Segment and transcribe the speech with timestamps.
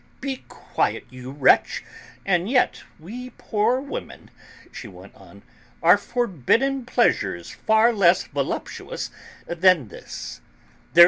[0.19, 1.83] "Be quiet, you wretch!
[2.25, 4.31] And yet we poor women,"
[4.71, 5.43] she went on,
[5.83, 9.11] "are forbidden pleasures far less voluptuous
[9.45, 10.41] than this.